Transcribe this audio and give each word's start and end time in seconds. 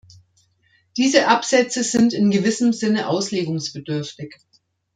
Diese 0.97 1.27
Absätze 1.27 1.83
sind 1.83 2.13
in 2.15 2.31
gewissem 2.31 2.73
Sinne 2.73 3.07
auslegungsbedürftig. 3.07 4.35